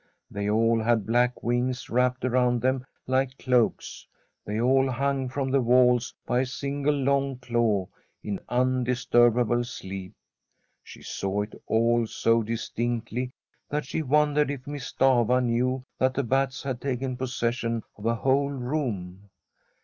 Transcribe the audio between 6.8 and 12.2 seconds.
long claw in un disturbable sleep. She saw it all